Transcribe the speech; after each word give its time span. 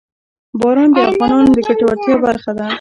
باران 0.61 0.89
د 0.93 0.97
افغانانو 1.09 1.49
د 1.55 1.57
ګټورتیا 1.67 2.15
برخه 2.25 2.51
ده. 2.57 2.65